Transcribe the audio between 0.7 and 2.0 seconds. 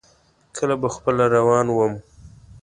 به خپله روان ووم.